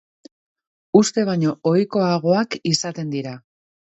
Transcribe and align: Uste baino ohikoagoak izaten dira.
Uste 0.99 1.25
baino 1.27 1.51
ohikoagoak 1.73 2.57
izaten 2.73 3.15
dira. 3.17 3.37